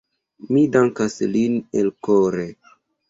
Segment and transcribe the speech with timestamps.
[0.53, 2.49] Mi dankas lin elkore.